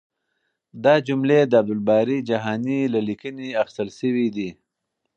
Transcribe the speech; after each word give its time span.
دا 0.83 0.93
جملې 1.07 1.39
د 1.45 1.53
عبدالباري 1.61 2.19
جهاني 2.29 2.79
له 2.93 2.99
لیکنې 3.07 3.47
اخیستل 3.61 3.89
شوې 3.99 4.27
دي. 4.35 4.49